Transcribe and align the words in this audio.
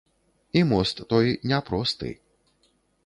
І 0.51 0.63
мост 0.69 1.03
той 1.13 1.29
не 1.51 1.61
просты. 1.71 2.11